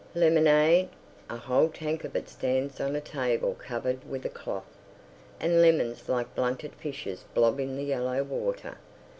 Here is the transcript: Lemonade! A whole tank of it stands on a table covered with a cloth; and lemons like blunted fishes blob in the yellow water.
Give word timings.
Lemonade! 0.15 0.89
A 1.29 1.37
whole 1.37 1.69
tank 1.69 2.03
of 2.03 2.15
it 2.15 2.27
stands 2.27 2.79
on 2.81 2.95
a 2.95 3.01
table 3.01 3.53
covered 3.53 4.03
with 4.09 4.25
a 4.25 4.29
cloth; 4.29 4.65
and 5.39 5.61
lemons 5.61 6.09
like 6.09 6.33
blunted 6.33 6.73
fishes 6.73 7.23
blob 7.35 7.59
in 7.59 7.75
the 7.75 7.83
yellow 7.83 8.23
water. 8.23 8.77